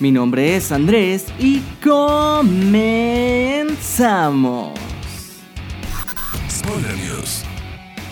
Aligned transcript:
Mi 0.00 0.10
nombre 0.10 0.56
es 0.56 0.72
Andrés 0.72 1.26
y 1.38 1.60
comenzamos. 1.84 2.70
Spoiler 6.50 6.96
News. 6.96 7.44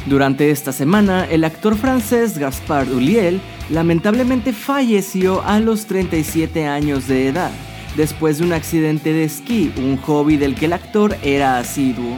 Durante 0.05 0.51
esta 0.51 0.73
semana, 0.73 1.25
el 1.25 1.45
actor 1.45 1.79
francés 1.79 2.37
Gaspard 2.37 2.93
Ulliel 2.93 3.41
lamentablemente 3.71 4.53
falleció 4.53 5.43
a 5.47 5.61
los 5.61 5.87
37 5.87 6.67
años 6.67 7.09
de 7.09 7.29
edad, 7.29 7.53
después 7.97 8.37
de 8.37 8.45
un 8.45 8.53
accidente 8.53 9.15
de 9.15 9.25
esquí, 9.25 9.73
un 9.79 9.97
hobby 9.97 10.37
del 10.37 10.57
que 10.57 10.67
el 10.67 10.75
actor 10.75 11.17
era 11.23 11.57
asiduo. 11.57 12.17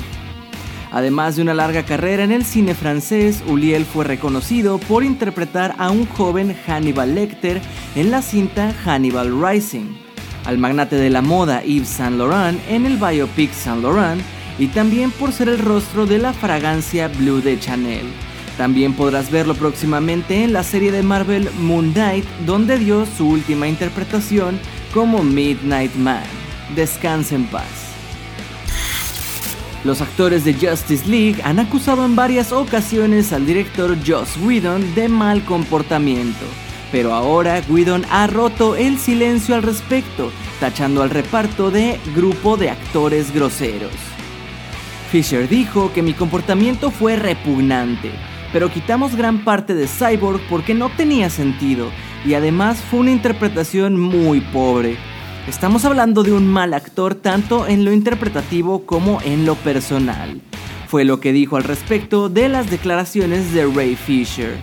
Además 0.93 1.37
de 1.37 1.43
una 1.43 1.55
larga 1.55 1.85
carrera 1.85 2.25
en 2.25 2.33
el 2.33 2.45
cine 2.45 2.75
francés, 2.75 3.45
Uliel 3.47 3.85
fue 3.85 4.05
reconocido 4.05 4.79
por 4.79 5.05
interpretar 5.05 5.75
a 5.79 5.91
un 5.91 6.07
joven 6.07 6.57
Hannibal 6.67 7.15
Lecter 7.15 7.61
en 7.95 8.11
la 8.11 8.23
cinta 8.23 8.75
Hannibal 8.85 9.33
Rising, 9.41 9.87
al 10.47 10.59
magnate 10.59 10.97
de 10.97 11.11
la 11.11 11.23
moda 11.23 11.63
Yves 11.63 11.89
Saint 11.89 12.17
Laurent 12.17 12.61
en 12.69 12.87
el 12.87 12.97
biopic 12.97 13.53
Saint 13.53 13.83
Laurent 13.83 14.21
y 14.59 14.67
también 14.69 15.11
por 15.13 15.33
ser 15.33 15.49
el 15.49 15.59
rostro 15.59 16.07
de 16.07 16.19
la 16.19 16.33
fragancia 16.33 17.09
Blue 17.09 17.41
de 17.41 17.59
Chanel. 17.59 18.07
También 18.59 18.93
podrás 18.93 19.31
verlo 19.31 19.55
próximamente 19.55 20.43
en 20.43 20.53
la 20.53 20.65
serie 20.65 20.93
de 20.93 21.03
Marvel 21.03 21.49
Moon 21.61 21.93
Knight, 21.93 22.27
donde 22.45 22.79
dio 22.79 23.07
su 23.07 23.29
última 23.29 23.69
interpretación 23.69 24.59
como 24.93 25.23
Midnight 25.23 25.95
Man. 25.95 26.25
Descanse 26.75 27.37
en 27.37 27.47
paz. 27.47 27.90
Los 29.83 30.03
actores 30.03 30.45
de 30.45 30.53
Justice 30.53 31.09
League 31.09 31.41
han 31.43 31.59
acusado 31.59 32.05
en 32.05 32.15
varias 32.15 32.53
ocasiones 32.53 33.33
al 33.33 33.47
director 33.47 33.97
Joss 34.07 34.37
Whedon 34.45 34.95
de 34.95 35.09
mal 35.09 35.43
comportamiento, 35.47 36.45
pero 36.93 37.15
ahora 37.15 37.63
Whedon 37.67 38.05
ha 38.11 38.27
roto 38.27 38.77
el 38.77 38.99
silencio 38.99 39.55
al 39.55 39.63
respecto, 39.63 40.33
tachando 40.61 41.03
al 41.03 41.09
reparto 41.09 41.71
de 41.71 41.99
grupo 42.15 42.59
de 42.59 42.69
actores 42.69 43.33
groseros. 43.33 43.93
Fisher 45.11 45.49
dijo 45.49 45.91
que 45.95 46.03
mi 46.03 46.13
comportamiento 46.13 46.91
fue 46.91 47.17
repugnante, 47.17 48.11
pero 48.53 48.71
quitamos 48.71 49.17
gran 49.17 49.45
parte 49.45 49.75
de 49.75 49.89
Cyborg 49.89 50.43
porque 50.51 50.75
no 50.75 50.91
tenía 50.91 51.31
sentido 51.31 51.91
y 52.27 52.35
además 52.35 52.83
fue 52.83 53.01
una 53.01 53.13
interpretación 53.13 53.99
muy 53.99 54.43
pobre. 54.43 54.99
Estamos 55.49 55.85
hablando 55.85 56.23
de 56.23 56.33
un 56.33 56.47
mal 56.47 56.75
actor 56.75 57.15
tanto 57.15 57.67
en 57.67 57.85
lo 57.85 57.93
interpretativo 57.93 58.85
como 58.85 59.21
en 59.23 59.47
lo 59.47 59.55
personal. 59.57 60.41
Fue 60.87 61.05
lo 61.05 61.19
que 61.19 61.33
dijo 61.33 61.57
al 61.57 61.65
respecto 61.65 62.29
de 62.29 62.49
las 62.49 62.71
declaraciones 62.71 63.53
de 63.53 63.65
Ray 63.65 63.97
Fisher. 63.97 64.59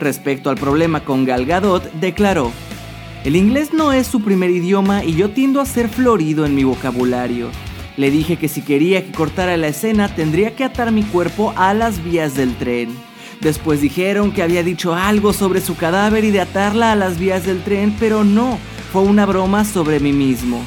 Respecto 0.00 0.50
al 0.50 0.56
problema 0.56 1.04
con 1.04 1.24
Gal 1.24 1.44
Gadot, 1.44 1.92
declaró, 1.94 2.52
el 3.24 3.36
inglés 3.36 3.72
no 3.72 3.92
es 3.92 4.06
su 4.06 4.22
primer 4.22 4.50
idioma 4.50 5.04
y 5.04 5.14
yo 5.14 5.30
tiendo 5.30 5.60
a 5.60 5.66
ser 5.66 5.88
florido 5.88 6.46
en 6.46 6.54
mi 6.54 6.64
vocabulario. 6.64 7.48
Le 7.96 8.10
dije 8.10 8.36
que 8.36 8.48
si 8.48 8.62
quería 8.62 9.04
que 9.04 9.12
cortara 9.12 9.56
la 9.56 9.68
escena 9.68 10.08
tendría 10.14 10.56
que 10.56 10.64
atar 10.64 10.90
mi 10.90 11.02
cuerpo 11.02 11.52
a 11.56 11.74
las 11.74 12.02
vías 12.02 12.34
del 12.34 12.54
tren. 12.56 13.07
Después 13.40 13.80
dijeron 13.80 14.32
que 14.32 14.42
había 14.42 14.64
dicho 14.64 14.94
algo 14.94 15.32
sobre 15.32 15.60
su 15.60 15.76
cadáver 15.76 16.24
y 16.24 16.30
de 16.30 16.40
atarla 16.40 16.92
a 16.92 16.96
las 16.96 17.18
vías 17.18 17.46
del 17.46 17.62
tren, 17.62 17.94
pero 17.98 18.24
no, 18.24 18.58
fue 18.92 19.02
una 19.02 19.26
broma 19.26 19.64
sobre 19.64 20.00
mí 20.00 20.12
mismo. 20.12 20.62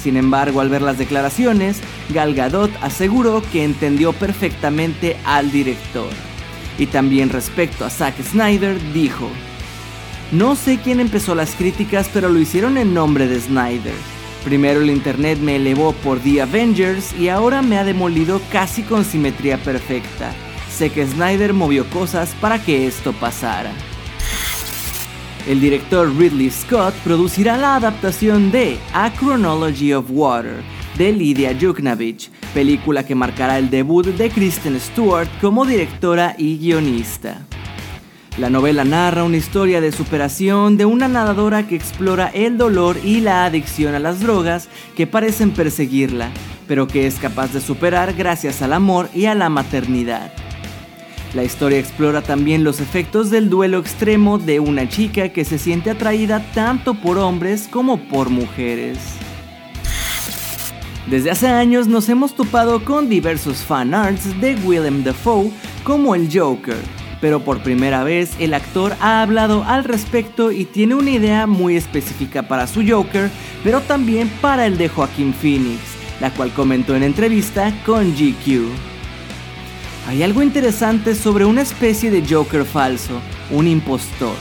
Sin 0.00 0.16
embargo, 0.16 0.60
al 0.60 0.68
ver 0.68 0.82
las 0.82 0.98
declaraciones, 0.98 1.80
Gal 2.10 2.34
Gadot 2.34 2.70
aseguró 2.82 3.42
que 3.50 3.64
entendió 3.64 4.12
perfectamente 4.12 5.16
al 5.24 5.50
director. 5.50 6.10
Y 6.78 6.86
también 6.86 7.30
respecto 7.30 7.84
a 7.84 7.90
Zack 7.90 8.22
Snyder, 8.22 8.78
dijo, 8.92 9.28
No 10.30 10.54
sé 10.56 10.78
quién 10.78 11.00
empezó 11.00 11.34
las 11.34 11.54
críticas, 11.54 12.10
pero 12.12 12.28
lo 12.28 12.38
hicieron 12.38 12.76
en 12.76 12.94
nombre 12.94 13.26
de 13.26 13.40
Snyder. 13.40 13.94
Primero 14.44 14.82
el 14.82 14.90
internet 14.90 15.38
me 15.38 15.56
elevó 15.56 15.92
por 15.92 16.20
The 16.20 16.42
Avengers 16.42 17.14
y 17.18 17.28
ahora 17.28 17.62
me 17.62 17.78
ha 17.78 17.84
demolido 17.84 18.40
casi 18.52 18.82
con 18.82 19.04
simetría 19.04 19.56
perfecta. 19.56 20.34
Sé 20.76 20.90
que 20.90 21.06
Snyder 21.06 21.52
movió 21.52 21.88
cosas 21.88 22.34
para 22.40 22.60
que 22.60 22.88
esto 22.88 23.12
pasara. 23.12 23.70
El 25.46 25.60
director 25.60 26.12
Ridley 26.16 26.50
Scott 26.50 26.94
producirá 27.04 27.56
la 27.56 27.76
adaptación 27.76 28.50
de 28.50 28.76
A 28.92 29.12
Chronology 29.12 29.92
of 29.92 30.06
Water 30.10 30.64
de 30.98 31.12
Lydia 31.12 31.52
Yuknavich, 31.52 32.28
película 32.52 33.06
que 33.06 33.14
marcará 33.14 33.58
el 33.58 33.70
debut 33.70 34.04
de 34.04 34.30
Kristen 34.30 34.80
Stewart 34.80 35.28
como 35.40 35.64
directora 35.64 36.34
y 36.38 36.58
guionista. 36.58 37.46
La 38.36 38.50
novela 38.50 38.82
narra 38.84 39.22
una 39.22 39.36
historia 39.36 39.80
de 39.80 39.92
superación 39.92 40.76
de 40.76 40.86
una 40.86 41.06
nadadora 41.06 41.68
que 41.68 41.76
explora 41.76 42.32
el 42.34 42.58
dolor 42.58 42.96
y 43.04 43.20
la 43.20 43.44
adicción 43.44 43.94
a 43.94 44.00
las 44.00 44.18
drogas 44.18 44.68
que 44.96 45.06
parecen 45.06 45.52
perseguirla, 45.52 46.30
pero 46.66 46.88
que 46.88 47.06
es 47.06 47.14
capaz 47.20 47.52
de 47.52 47.60
superar 47.60 48.14
gracias 48.14 48.60
al 48.60 48.72
amor 48.72 49.08
y 49.14 49.26
a 49.26 49.36
la 49.36 49.48
maternidad. 49.48 50.32
La 51.34 51.42
historia 51.42 51.80
explora 51.80 52.22
también 52.22 52.62
los 52.62 52.80
efectos 52.80 53.28
del 53.28 53.50
duelo 53.50 53.80
extremo 53.80 54.38
de 54.38 54.60
una 54.60 54.88
chica 54.88 55.30
que 55.30 55.44
se 55.44 55.58
siente 55.58 55.90
atraída 55.90 56.40
tanto 56.54 56.94
por 56.94 57.18
hombres 57.18 57.66
como 57.68 57.98
por 58.08 58.30
mujeres. 58.30 58.98
Desde 61.08 61.32
hace 61.32 61.48
años 61.48 61.88
nos 61.88 62.08
hemos 62.08 62.36
topado 62.36 62.84
con 62.84 63.08
diversos 63.08 63.58
fan 63.58 63.94
arts 63.94 64.40
de 64.40 64.54
Willem 64.64 65.02
Dafoe 65.02 65.50
como 65.82 66.14
el 66.14 66.30
Joker, 66.32 66.78
pero 67.20 67.40
por 67.40 67.64
primera 67.64 68.04
vez 68.04 68.36
el 68.38 68.54
actor 68.54 68.94
ha 69.00 69.20
hablado 69.20 69.64
al 69.64 69.82
respecto 69.82 70.52
y 70.52 70.64
tiene 70.64 70.94
una 70.94 71.10
idea 71.10 71.48
muy 71.48 71.76
específica 71.76 72.44
para 72.44 72.68
su 72.68 72.82
Joker, 72.88 73.28
pero 73.64 73.80
también 73.80 74.28
para 74.40 74.66
el 74.66 74.78
de 74.78 74.88
Joaquín 74.88 75.34
Phoenix, 75.34 75.80
la 76.20 76.30
cual 76.30 76.52
comentó 76.52 76.94
en 76.94 77.02
entrevista 77.02 77.74
con 77.84 78.12
GQ. 78.12 78.93
Hay 80.06 80.22
algo 80.22 80.42
interesante 80.42 81.14
sobre 81.14 81.46
una 81.46 81.62
especie 81.62 82.10
de 82.10 82.22
Joker 82.28 82.66
falso, 82.66 83.20
un 83.50 83.66
impostor. 83.66 84.36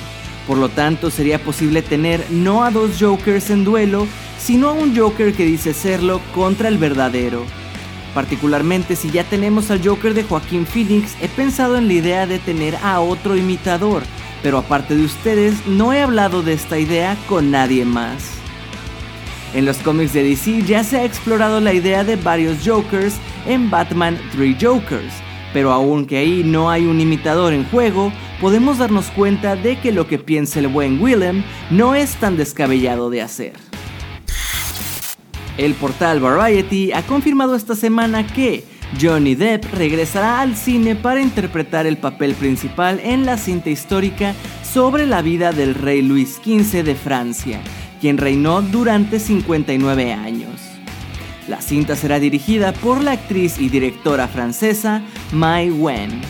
Por 0.46 0.58
lo 0.58 0.68
tanto, 0.68 1.10
sería 1.10 1.42
posible 1.42 1.82
tener 1.82 2.26
no 2.30 2.66
a 2.66 2.72
dos 2.72 2.98
Jokers 3.00 3.50
en 3.50 3.64
duelo, 3.64 4.06
sino 4.38 4.70
a 4.70 4.74
un 4.74 4.96
Joker 4.96 5.34
que 5.34 5.46
dice 5.46 5.74
serlo 5.74 6.20
contra 6.36 6.68
el 6.68 6.78
verdadero. 6.78 7.46
Particularmente 8.14 8.98
si 8.98 9.10
ya 9.10 9.24
tenemos 9.24 9.72
al 9.72 9.86
Joker 9.86 10.14
de 10.14 10.24
Joaquín 10.24 10.66
Phoenix, 10.66 11.16
he 11.22 11.30
pensado 11.30 11.78
en 11.78 11.88
la 11.88 11.94
idea 11.94 12.28
de 12.28 12.40
tener 12.40 12.76
a 12.84 13.00
otro 13.00 13.38
imitador, 13.38 14.04
pero 14.44 14.58
aparte 14.58 14.98
de 14.98 15.06
ustedes, 15.06 15.66
no 15.66 15.94
he 15.94 16.02
hablado 16.02 16.44
de 16.44 16.54
esta 16.54 16.78
idea 16.78 17.18
con 17.30 17.52
nadie 17.52 17.86
más. 17.86 18.32
En 19.54 19.66
los 19.66 19.78
cómics 19.78 20.12
de 20.12 20.24
DC 20.24 20.64
ya 20.64 20.84
se 20.84 20.98
ha 20.98 21.06
explorado 21.06 21.62
la 21.62 21.74
idea 21.74 22.04
de 22.04 22.18
varios 22.18 22.58
Jokers 22.66 23.16
en 23.48 23.70
Batman 23.70 24.20
3 24.34 24.58
Jokers, 24.60 25.14
pero 25.54 25.72
aunque 25.72 26.18
ahí 26.18 26.44
no 26.44 26.70
hay 26.70 26.86
un 26.86 27.00
imitador 27.00 27.54
en 27.54 27.64
juego, 27.66 28.12
podemos 28.42 28.80
darnos 28.80 29.06
cuenta 29.12 29.56
de 29.56 29.80
que 29.80 29.92
lo 29.92 30.08
que 30.08 30.20
piensa 30.20 30.60
el 30.60 30.68
buen 30.68 31.02
Willem 31.02 31.44
no 31.70 31.96
es 31.96 32.16
tan 32.16 32.36
descabellado 32.36 33.10
de 33.10 33.22
hacer. 33.22 33.54
El 35.58 35.76
portal 35.76 36.20
Variety 36.20 36.92
ha 36.94 37.04
confirmado 37.04 37.56
esta 37.56 37.76
semana 37.76 38.26
que 38.26 38.64
Johnny 39.00 39.36
Depp 39.36 39.66
regresará 39.74 40.42
al 40.42 40.56
cine 40.56 40.96
para 40.96 41.22
interpretar 41.22 41.86
el 41.86 41.98
papel 41.98 42.34
principal 42.34 43.00
en 43.04 43.26
la 43.26 43.38
cinta 43.38 43.70
histórica 43.70 44.34
sobre 44.64 45.06
la 45.06 45.22
vida 45.22 45.52
del 45.52 45.76
rey 45.76 46.02
Luis 46.02 46.40
XV 46.44 46.84
de 46.84 46.96
Francia, 46.96 47.62
quien 48.02 48.18
reinó 48.18 48.62
durante 48.62 49.20
59 49.20 50.14
años. 50.14 50.63
La 51.48 51.62
cinta 51.62 51.96
será 51.96 52.20
dirigida 52.20 52.72
por 52.72 53.02
la 53.02 53.12
actriz 53.12 53.60
y 53.60 53.68
directora 53.68 54.28
francesa 54.28 55.02
Mai 55.34 55.70
Wen. 55.70 56.22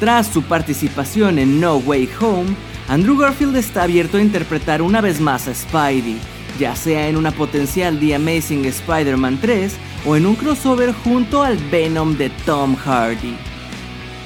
Tras 0.00 0.26
su 0.26 0.42
participación 0.42 1.38
en 1.38 1.60
No 1.60 1.76
Way 1.76 2.08
Home, 2.20 2.56
Andrew 2.88 3.16
Garfield 3.16 3.56
está 3.56 3.82
abierto 3.82 4.16
a 4.16 4.22
interpretar 4.22 4.80
una 4.82 5.00
vez 5.00 5.20
más 5.20 5.46
a 5.46 5.54
Spidey, 5.54 6.16
ya 6.58 6.74
sea 6.74 7.08
en 7.08 7.16
una 7.16 7.30
potencial 7.32 8.00
The 8.00 8.14
Amazing 8.14 8.64
Spider-Man 8.64 9.38
3 9.40 9.74
o 10.06 10.16
en 10.16 10.26
un 10.26 10.34
crossover 10.34 10.92
junto 10.92 11.42
al 11.42 11.58
Venom 11.70 12.16
de 12.16 12.30
Tom 12.46 12.74
Hardy. 12.74 13.36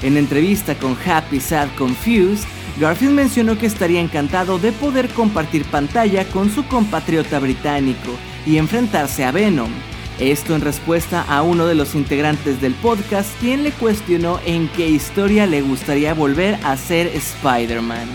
En 0.01 0.15
entrevista 0.15 0.75
con 0.75 0.97
Happy 1.05 1.39
Sad 1.39 1.67
Confused, 1.77 2.47
Garfield 2.79 3.13
mencionó 3.13 3.57
que 3.57 3.65
estaría 3.65 4.01
encantado 4.01 4.59
de 4.59 4.71
poder 4.71 5.09
compartir 5.09 5.65
pantalla 5.65 6.25
con 6.25 6.51
su 6.51 6.65
compatriota 6.67 7.39
británico 7.39 8.11
y 8.45 8.57
enfrentarse 8.57 9.25
a 9.25 9.31
Venom. 9.31 9.71
Esto 10.19 10.55
en 10.55 10.61
respuesta 10.61 11.23
a 11.27 11.41
uno 11.41 11.65
de 11.65 11.75
los 11.75 11.95
integrantes 11.95 12.61
del 12.61 12.73
podcast 12.75 13.29
quien 13.39 13.63
le 13.63 13.71
cuestionó 13.71 14.39
en 14.45 14.67
qué 14.69 14.89
historia 14.89 15.45
le 15.45 15.61
gustaría 15.61 16.13
volver 16.13 16.59
a 16.63 16.77
ser 16.77 17.07
Spider-Man. 17.07 18.07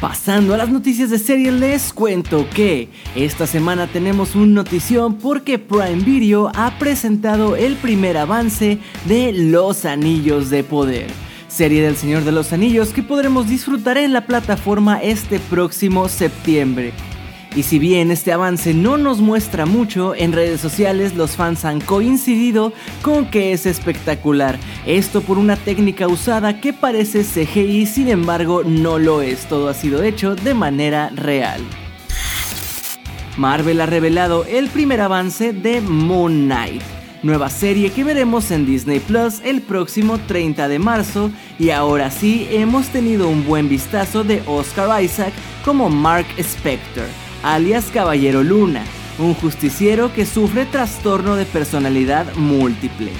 Pasando 0.00 0.54
a 0.54 0.56
las 0.56 0.68
noticias 0.68 1.10
de 1.10 1.18
serie, 1.18 1.50
les 1.50 1.92
cuento 1.92 2.48
que 2.50 2.88
esta 3.16 3.48
semana 3.48 3.88
tenemos 3.88 4.36
un 4.36 4.54
notición 4.54 5.18
porque 5.18 5.58
Prime 5.58 6.04
Video 6.04 6.52
ha 6.54 6.78
presentado 6.78 7.56
el 7.56 7.74
primer 7.74 8.16
avance 8.16 8.78
de 9.06 9.32
Los 9.32 9.84
Anillos 9.84 10.50
de 10.50 10.62
Poder, 10.62 11.08
serie 11.58 11.82
del 11.82 11.96
Señor 11.96 12.22
de 12.22 12.30
los 12.30 12.52
Anillos 12.52 12.90
que 12.90 13.02
podremos 13.02 13.48
disfrutar 13.48 13.98
en 13.98 14.12
la 14.12 14.26
plataforma 14.26 15.02
este 15.02 15.40
próximo 15.40 16.08
septiembre. 16.08 16.92
Y 17.56 17.64
si 17.64 17.80
bien 17.80 18.12
este 18.12 18.32
avance 18.32 18.74
no 18.74 18.96
nos 18.96 19.20
muestra 19.20 19.66
mucho, 19.66 20.14
en 20.14 20.32
redes 20.32 20.60
sociales 20.60 21.16
los 21.16 21.32
fans 21.32 21.64
han 21.64 21.80
coincidido 21.80 22.72
con 23.02 23.28
que 23.28 23.52
es 23.52 23.66
espectacular. 23.66 24.56
Esto 24.86 25.20
por 25.20 25.36
una 25.36 25.56
técnica 25.56 26.06
usada 26.06 26.60
que 26.60 26.72
parece 26.72 27.24
CGI, 27.24 27.86
sin 27.86 28.06
embargo 28.06 28.62
no 28.62 29.00
lo 29.00 29.20
es, 29.20 29.46
todo 29.46 29.68
ha 29.68 29.74
sido 29.74 30.04
hecho 30.04 30.36
de 30.36 30.54
manera 30.54 31.10
real. 31.12 31.60
Marvel 33.36 33.80
ha 33.80 33.86
revelado 33.86 34.44
el 34.44 34.68
primer 34.68 35.00
avance 35.00 35.52
de 35.52 35.80
Moon 35.80 36.44
Knight, 36.44 36.82
nueva 37.22 37.50
serie 37.50 37.90
que 37.90 38.04
veremos 38.04 38.50
en 38.50 38.66
Disney 38.66 39.00
Plus 39.00 39.40
el 39.44 39.62
próximo 39.62 40.18
30 40.18 40.68
de 40.68 40.78
marzo 40.78 41.30
y 41.58 41.70
ahora 41.70 42.10
sí 42.10 42.46
hemos 42.50 42.88
tenido 42.88 43.28
un 43.28 43.44
buen 43.44 43.68
vistazo 43.68 44.24
de 44.24 44.42
Oscar 44.46 45.02
Isaac 45.02 45.32
como 45.64 45.88
Mark 45.88 46.26
Spector 46.38 47.06
alias 47.42 47.86
Caballero 47.92 48.42
Luna, 48.42 48.84
un 49.18 49.34
justiciero 49.34 50.12
que 50.12 50.26
sufre 50.26 50.66
trastorno 50.66 51.36
de 51.36 51.44
personalidad 51.44 52.34
múltiple. 52.34 53.10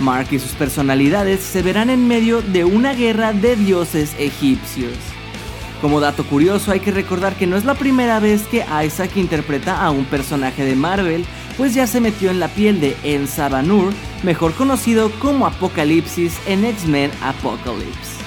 Mark 0.00 0.28
y 0.30 0.38
sus 0.38 0.52
personalidades 0.52 1.40
se 1.40 1.62
verán 1.62 1.90
en 1.90 2.06
medio 2.06 2.42
de 2.42 2.64
una 2.64 2.94
guerra 2.94 3.32
de 3.32 3.56
dioses 3.56 4.14
egipcios. 4.18 4.94
Como 5.80 6.00
dato 6.00 6.24
curioso 6.24 6.70
hay 6.70 6.80
que 6.80 6.92
recordar 6.92 7.34
que 7.34 7.46
no 7.46 7.56
es 7.56 7.64
la 7.64 7.74
primera 7.74 8.20
vez 8.20 8.42
que 8.42 8.64
Isaac 8.86 9.16
interpreta 9.16 9.84
a 9.84 9.90
un 9.90 10.04
personaje 10.04 10.64
de 10.64 10.76
Marvel, 10.76 11.24
pues 11.56 11.74
ya 11.74 11.86
se 11.86 12.00
metió 12.00 12.30
en 12.30 12.40
la 12.40 12.48
piel 12.48 12.80
de 12.80 12.96
En 13.02 13.26
Sabanur, 13.26 13.92
mejor 14.22 14.54
conocido 14.54 15.10
como 15.20 15.46
Apocalipsis 15.46 16.38
en 16.46 16.64
X-Men 16.64 17.10
Apocalypse. 17.22 18.22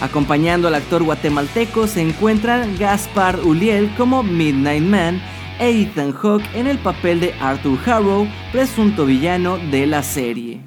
Acompañando 0.00 0.68
al 0.68 0.74
actor 0.74 1.02
guatemalteco 1.02 1.86
se 1.86 2.00
encuentran 2.00 2.76
Gaspar 2.78 3.40
Uliel 3.40 3.94
como 3.96 4.22
Midnight 4.22 4.82
Man 4.82 5.20
e 5.58 5.82
Ethan 5.82 6.12
Hawke 6.12 6.48
en 6.54 6.66
el 6.66 6.78
papel 6.78 7.20
de 7.20 7.34
Arthur 7.40 7.78
Harrow, 7.84 8.26
presunto 8.50 9.04
villano 9.04 9.58
de 9.58 9.86
la 9.86 10.02
serie. 10.02 10.62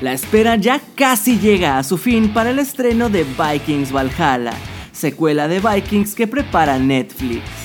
La 0.00 0.12
espera 0.12 0.56
ya 0.56 0.80
casi 0.94 1.38
llega 1.38 1.78
a 1.78 1.84
su 1.84 1.98
fin 1.98 2.32
para 2.32 2.50
el 2.50 2.58
estreno 2.58 3.08
de 3.08 3.24
Vikings 3.24 3.92
Valhalla, 3.92 4.54
secuela 4.92 5.48
de 5.48 5.60
Vikings 5.60 6.14
que 6.14 6.26
prepara 6.26 6.78
Netflix. 6.78 7.61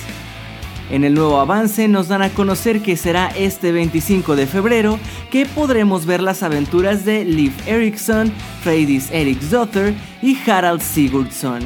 En 0.90 1.04
el 1.04 1.12
nuevo 1.12 1.38
avance 1.38 1.86
nos 1.86 2.08
dan 2.08 2.22
a 2.22 2.30
conocer 2.30 2.80
que 2.80 2.96
será 2.96 3.28
este 3.36 3.72
25 3.72 4.36
de 4.36 4.46
febrero 4.46 4.98
que 5.30 5.44
podremos 5.44 6.06
ver 6.06 6.22
las 6.22 6.42
aventuras 6.42 7.04
de 7.04 7.26
Liv 7.26 7.52
Erickson, 7.66 8.32
Freydis 8.62 9.10
Eriksdotter 9.10 9.94
y 10.22 10.38
Harald 10.48 10.80
Sigurdsson. 10.80 11.60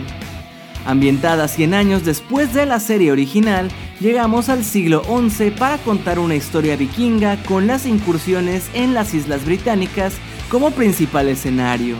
Ambientada 0.84 1.46
100 1.46 1.74
años 1.74 2.04
después 2.04 2.52
de 2.52 2.66
la 2.66 2.80
serie 2.80 3.12
original, 3.12 3.68
llegamos 4.00 4.48
al 4.48 4.64
siglo 4.64 5.04
XI 5.04 5.52
para 5.52 5.78
contar 5.78 6.18
una 6.18 6.34
historia 6.34 6.74
vikinga 6.74 7.40
con 7.44 7.68
las 7.68 7.86
incursiones 7.86 8.68
en 8.74 8.92
las 8.92 9.14
Islas 9.14 9.44
Británicas 9.44 10.14
como 10.50 10.72
principal 10.72 11.28
escenario. 11.28 11.94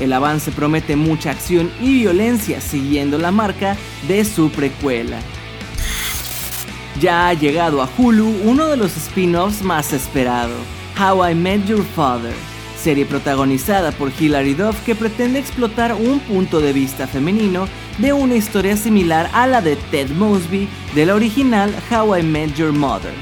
El 0.00 0.14
avance 0.14 0.50
promete 0.50 0.96
mucha 0.96 1.32
acción 1.32 1.70
y 1.82 1.92
violencia 1.92 2.62
siguiendo 2.62 3.18
la 3.18 3.30
marca 3.30 3.76
de 4.08 4.24
su 4.24 4.50
precuela 4.50 5.18
ya 6.98 7.28
ha 7.28 7.34
llegado 7.34 7.82
a 7.82 7.88
Hulu 7.96 8.26
uno 8.44 8.68
de 8.68 8.76
los 8.76 8.96
spin-offs 8.96 9.62
más 9.62 9.92
esperados, 9.92 10.58
How 10.98 11.30
I 11.30 11.34
Met 11.34 11.66
Your 11.66 11.84
Father, 11.94 12.34
serie 12.76 13.04
protagonizada 13.04 13.92
por 13.92 14.10
Hilary 14.18 14.54
Duff 14.54 14.84
que 14.84 14.94
pretende 14.94 15.38
explotar 15.38 15.94
un 15.94 16.18
punto 16.20 16.60
de 16.60 16.72
vista 16.72 17.06
femenino 17.06 17.68
de 17.98 18.12
una 18.12 18.34
historia 18.34 18.76
similar 18.76 19.30
a 19.32 19.46
la 19.46 19.60
de 19.60 19.76
Ted 19.76 20.10
Mosby 20.10 20.68
de 20.94 21.06
la 21.06 21.14
original 21.14 21.74
How 21.90 22.18
I 22.18 22.22
Met 22.22 22.54
Your 22.54 22.72
Mother. 22.72 23.12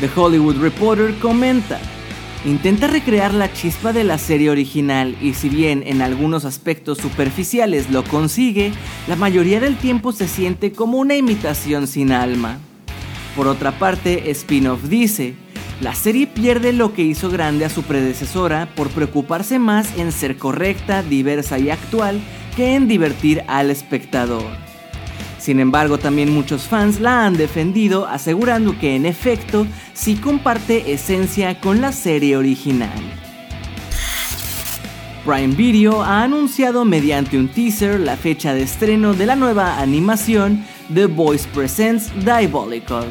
The 0.00 0.08
Hollywood 0.14 0.56
Reporter 0.56 1.14
comenta, 1.20 1.78
intenta 2.44 2.86
recrear 2.86 3.34
la 3.34 3.52
chispa 3.52 3.92
de 3.92 4.04
la 4.04 4.18
serie 4.18 4.50
original 4.50 5.16
y 5.20 5.34
si 5.34 5.48
bien 5.48 5.82
en 5.86 6.02
algunos 6.02 6.44
aspectos 6.44 6.98
superficiales 6.98 7.90
lo 7.90 8.02
consigue, 8.04 8.72
la 9.08 9.16
mayoría 9.16 9.60
del 9.60 9.76
tiempo 9.76 10.12
se 10.12 10.28
siente 10.28 10.72
como 10.72 10.98
una 10.98 11.16
imitación 11.16 11.86
sin 11.86 12.12
alma. 12.12 12.58
Por 13.36 13.48
otra 13.48 13.72
parte, 13.78 14.32
Spinoff 14.32 14.84
dice, 14.84 15.34
la 15.80 15.94
serie 15.94 16.26
pierde 16.26 16.72
lo 16.72 16.92
que 16.94 17.02
hizo 17.02 17.30
grande 17.30 17.64
a 17.64 17.70
su 17.70 17.82
predecesora 17.82 18.68
por 18.76 18.90
preocuparse 18.90 19.58
más 19.58 19.98
en 19.98 20.12
ser 20.12 20.36
correcta, 20.36 21.02
diversa 21.02 21.58
y 21.58 21.70
actual 21.70 22.20
que 22.56 22.76
en 22.76 22.86
divertir 22.86 23.42
al 23.48 23.70
espectador. 23.70 24.44
Sin 25.38 25.60
embargo, 25.60 25.98
también 25.98 26.32
muchos 26.32 26.62
fans 26.62 27.00
la 27.00 27.26
han 27.26 27.36
defendido 27.36 28.06
asegurando 28.06 28.78
que 28.78 28.94
en 28.94 29.04
efecto 29.04 29.66
sí 29.92 30.14
comparte 30.14 30.92
esencia 30.92 31.60
con 31.60 31.80
la 31.80 31.92
serie 31.92 32.36
original. 32.36 32.98
Prime 35.24 35.54
Video 35.54 36.02
ha 36.02 36.22
anunciado 36.22 36.84
mediante 36.84 37.38
un 37.38 37.48
teaser 37.48 37.98
la 37.98 38.16
fecha 38.16 38.54
de 38.54 38.62
estreno 38.62 39.12
de 39.12 39.26
la 39.26 39.36
nueva 39.36 39.80
animación 39.80 40.64
The 40.92 41.06
Voice 41.06 41.48
Presents 41.54 42.10
Diabolical. 42.24 43.06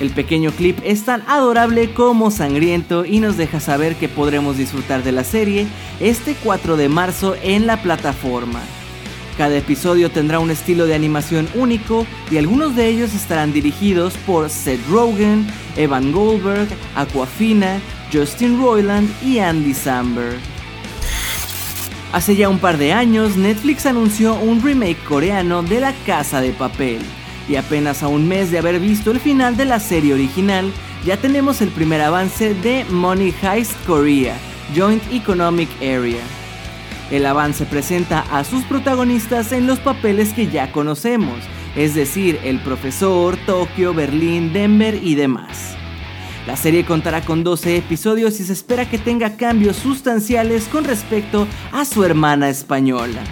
El 0.00 0.10
pequeño 0.10 0.50
clip 0.50 0.78
es 0.84 1.04
tan 1.04 1.22
adorable 1.28 1.94
como 1.94 2.30
sangriento 2.30 3.04
y 3.04 3.20
nos 3.20 3.36
deja 3.36 3.60
saber 3.60 3.94
que 3.94 4.08
podremos 4.08 4.58
disfrutar 4.58 5.02
de 5.02 5.12
la 5.12 5.24
serie 5.24 5.66
este 6.00 6.34
4 6.42 6.76
de 6.76 6.88
marzo 6.88 7.36
en 7.42 7.66
la 7.66 7.80
plataforma. 7.80 8.60
Cada 9.38 9.56
episodio 9.56 10.10
tendrá 10.10 10.38
un 10.40 10.50
estilo 10.50 10.86
de 10.86 10.94
animación 10.94 11.48
único 11.54 12.06
y 12.30 12.36
algunos 12.36 12.76
de 12.76 12.88
ellos 12.88 13.14
estarán 13.14 13.52
dirigidos 13.52 14.14
por 14.26 14.50
Seth 14.50 14.86
Rogen, 14.88 15.46
Evan 15.76 16.12
Goldberg, 16.12 16.68
Aquafina, 16.94 17.80
Justin 18.12 18.60
Roiland 18.60 19.10
y 19.24 19.38
Andy 19.38 19.74
Samberg. 19.74 20.53
Hace 22.14 22.36
ya 22.36 22.48
un 22.48 22.60
par 22.60 22.78
de 22.78 22.92
años, 22.92 23.36
Netflix 23.36 23.86
anunció 23.86 24.36
un 24.36 24.62
remake 24.62 25.02
coreano 25.02 25.64
de 25.64 25.80
La 25.80 25.92
Casa 26.06 26.40
de 26.40 26.52
Papel. 26.52 27.00
Y 27.48 27.56
apenas 27.56 28.04
a 28.04 28.06
un 28.06 28.28
mes 28.28 28.52
de 28.52 28.58
haber 28.58 28.78
visto 28.78 29.10
el 29.10 29.18
final 29.18 29.56
de 29.56 29.64
la 29.64 29.80
serie 29.80 30.14
original, 30.14 30.72
ya 31.04 31.16
tenemos 31.16 31.60
el 31.60 31.70
primer 31.70 32.00
avance 32.00 32.54
de 32.54 32.84
Money 32.88 33.34
Heist 33.42 33.72
Korea, 33.84 34.36
Joint 34.76 35.02
Economic 35.12 35.68
Area. 35.78 36.22
El 37.10 37.26
avance 37.26 37.66
presenta 37.66 38.20
a 38.30 38.44
sus 38.44 38.62
protagonistas 38.62 39.50
en 39.50 39.66
los 39.66 39.80
papeles 39.80 40.32
que 40.34 40.46
ya 40.46 40.70
conocemos, 40.70 41.40
es 41.74 41.96
decir, 41.96 42.38
el 42.44 42.60
profesor, 42.60 43.36
Tokio, 43.44 43.92
Berlín, 43.92 44.52
Denver 44.52 45.00
y 45.02 45.16
demás. 45.16 45.76
La 46.46 46.56
serie 46.56 46.84
contará 46.84 47.22
con 47.22 47.42
12 47.42 47.78
episodios 47.78 48.38
y 48.38 48.44
se 48.44 48.52
espera 48.52 48.88
que 48.88 48.98
tenga 48.98 49.36
cambios 49.36 49.76
sustanciales 49.76 50.68
con 50.68 50.84
respecto 50.84 51.46
a 51.72 51.86
su 51.86 52.04
hermana 52.04 52.50
española. 52.50 53.22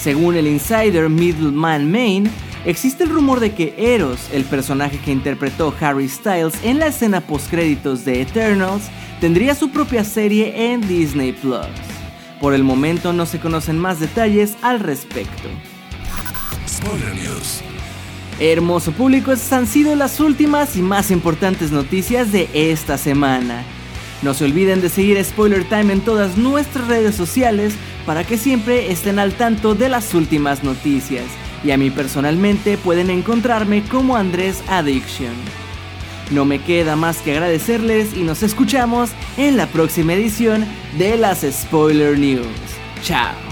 Según 0.00 0.36
el 0.36 0.46
insider 0.46 1.08
Middleman 1.08 1.90
Main, 1.90 2.30
existe 2.64 3.02
el 3.02 3.10
rumor 3.10 3.40
de 3.40 3.54
que 3.54 3.74
Eros, 3.76 4.28
el 4.32 4.44
personaje 4.44 4.98
que 4.98 5.10
interpretó 5.10 5.74
Harry 5.80 6.08
Styles 6.08 6.54
en 6.62 6.78
la 6.78 6.86
escena 6.86 7.20
postcréditos 7.20 8.04
de 8.04 8.22
Eternals, 8.22 8.84
tendría 9.20 9.56
su 9.56 9.70
propia 9.70 10.04
serie 10.04 10.72
en 10.72 10.86
Disney 10.86 11.32
Plus. 11.32 11.66
Por 12.40 12.54
el 12.54 12.62
momento 12.62 13.12
no 13.12 13.26
se 13.26 13.40
conocen 13.40 13.78
más 13.78 13.98
detalles 13.98 14.56
al 14.62 14.78
respecto. 14.80 15.48
Hermoso 18.40 18.92
público, 18.92 19.32
estas 19.32 19.52
han 19.52 19.66
sido 19.66 19.94
las 19.94 20.18
últimas 20.18 20.76
y 20.76 20.82
más 20.82 21.10
importantes 21.10 21.70
noticias 21.70 22.32
de 22.32 22.48
esta 22.52 22.98
semana. 22.98 23.62
No 24.22 24.34
se 24.34 24.44
olviden 24.44 24.80
de 24.80 24.88
seguir 24.88 25.22
Spoiler 25.24 25.64
Time 25.64 25.92
en 25.92 26.00
todas 26.00 26.36
nuestras 26.36 26.86
redes 26.88 27.14
sociales 27.14 27.74
para 28.06 28.24
que 28.24 28.38
siempre 28.38 28.90
estén 28.90 29.18
al 29.18 29.34
tanto 29.34 29.74
de 29.74 29.88
las 29.88 30.14
últimas 30.14 30.62
noticias. 30.62 31.24
Y 31.64 31.70
a 31.70 31.76
mí 31.76 31.90
personalmente 31.90 32.76
pueden 32.78 33.10
encontrarme 33.10 33.82
como 33.84 34.16
Andrés 34.16 34.62
Addiction. 34.68 35.34
No 36.30 36.44
me 36.44 36.60
queda 36.60 36.96
más 36.96 37.18
que 37.18 37.32
agradecerles 37.32 38.16
y 38.16 38.22
nos 38.22 38.42
escuchamos 38.42 39.10
en 39.36 39.56
la 39.56 39.66
próxima 39.66 40.14
edición 40.14 40.64
de 40.98 41.16
las 41.16 41.42
Spoiler 41.42 42.18
News. 42.18 42.46
Chao. 43.02 43.51